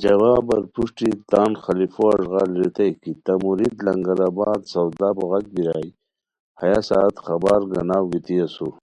[0.00, 5.88] جوابار پروشٹی تان خلفو اݱغال ریتائے کی تہ مرید لنگر آباد سودا بوغاک بیرائے
[6.60, 8.74] ہیہ ساعت خبر گاناؤ گیتی اسور